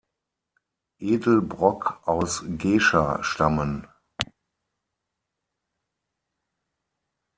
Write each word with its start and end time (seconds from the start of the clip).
Edelbrock 0.97 2.01
aus 2.07 2.41
Gescher 2.57 3.19
stammen. 3.23 3.85